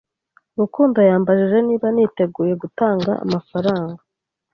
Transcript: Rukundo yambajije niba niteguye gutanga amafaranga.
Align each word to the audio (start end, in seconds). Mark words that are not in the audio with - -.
Rukundo 0.59 0.99
yambajije 1.09 1.57
niba 1.67 1.87
niteguye 1.95 2.53
gutanga 2.63 3.11
amafaranga. 3.23 4.01